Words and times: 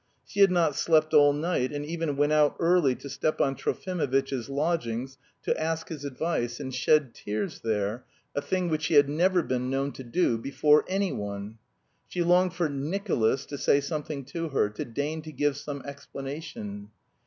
She 0.25 0.39
had 0.39 0.49
not 0.49 0.75
slept 0.75 1.13
all 1.13 1.31
night 1.31 1.71
and 1.71 1.85
even 1.85 2.15
went 2.17 2.33
out 2.33 2.55
early 2.59 2.95
to 2.95 3.07
Stepan 3.07 3.53
Trofimovitch's 3.53 4.49
lodgings 4.49 5.19
to 5.43 5.55
ask 5.61 5.89
his 5.89 6.03
advice, 6.03 6.59
and 6.59 6.73
shed 6.73 7.13
tears 7.13 7.59
there, 7.59 8.03
a 8.33 8.41
thing 8.41 8.67
which 8.67 8.81
she 8.81 8.95
had 8.95 9.07
never 9.07 9.43
been 9.43 9.69
known 9.69 9.91
to 9.91 10.03
do 10.03 10.39
before 10.39 10.85
anyone. 10.87 11.59
She 12.07 12.23
longed 12.23 12.55
for 12.55 12.67
"Nicolas" 12.67 13.45
to 13.45 13.59
say 13.59 13.79
something 13.79 14.25
to 14.25 14.49
her, 14.49 14.69
to 14.71 14.85
deign 14.85 15.21
to 15.21 15.31
give 15.31 15.55
some 15.55 15.83
explanation. 15.85 16.89